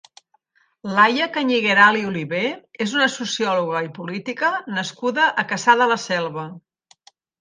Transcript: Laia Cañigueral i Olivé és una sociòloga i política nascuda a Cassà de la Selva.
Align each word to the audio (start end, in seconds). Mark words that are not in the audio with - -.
Laia 0.99 1.25
Cañigueral 1.35 1.99
i 1.99 2.07
Olivé 2.11 2.41
és 2.87 2.95
una 2.99 3.09
sociòloga 3.17 3.83
i 3.89 3.91
política 3.99 4.49
nascuda 4.79 5.29
a 5.43 5.45
Cassà 5.53 5.77
de 5.83 5.89
la 5.93 5.99
Selva. 6.07 6.49